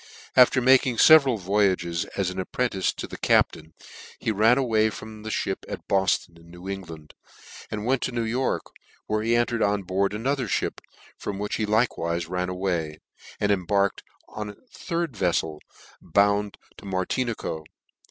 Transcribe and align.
After 0.35 0.61
making 0.61 0.97
feveral 0.97 1.37
voy 1.37 1.69
ages, 1.69 2.05
as 2.17 2.31
an 2.31 2.39
apprentice 2.39 2.91
to 2.93 3.05
the 3.05 3.19
captain, 3.19 3.75
he 4.17 4.31
ran 4.31 4.57
from 4.89 5.21
the 5.21 5.29
(hip 5.29 5.63
at 5.67 5.87
Bofton 5.87 6.39
in 6.39 6.49
New 6.49 6.67
England, 6.67 7.13
and 7.69 7.85
went 7.85 8.01
to 8.01 8.11
New 8.11 8.23
York, 8.23 8.63
where 9.05 9.21
he 9.21 9.35
entered 9.35 9.61
on 9.61 9.83
board 9.83 10.15
another 10.15 10.47
Ihip, 10.47 10.79
from 11.19 11.37
which 11.37 11.57
he 11.57 11.67
likewife 11.67 12.27
ran 12.31 12.49
away, 12.49 12.97
and 13.39 13.51
embarked 13.51 14.01
in 14.39 14.49
a 14.49 14.55
third 14.73 15.11
veflel, 15.13 15.59
bound 16.01 16.57
to 16.77 16.85
Mar 16.85 17.05
dnico. 17.05 17.63